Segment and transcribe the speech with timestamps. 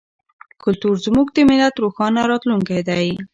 [0.63, 3.07] کلتور زموږ د ملت روښانه راتلونکی دی.